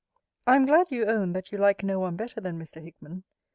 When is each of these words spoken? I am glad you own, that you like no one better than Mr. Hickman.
I 0.47 0.55
am 0.55 0.65
glad 0.65 0.89
you 0.91 1.05
own, 1.05 1.33
that 1.33 1.51
you 1.51 1.59
like 1.59 1.83
no 1.83 1.99
one 1.99 2.15
better 2.15 2.41
than 2.41 2.57
Mr. 2.57 2.83
Hickman. 2.83 3.23